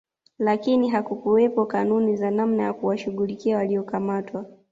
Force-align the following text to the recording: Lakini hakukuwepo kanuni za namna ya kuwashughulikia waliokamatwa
Lakini 0.39 0.89
hakukuwepo 0.89 1.65
kanuni 1.65 2.15
za 2.15 2.31
namna 2.31 2.63
ya 2.63 2.73
kuwashughulikia 2.73 3.57
waliokamatwa 3.57 4.45